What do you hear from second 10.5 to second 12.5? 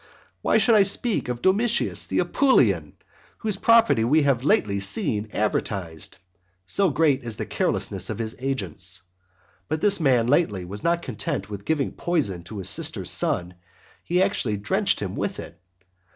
was not content with giving poison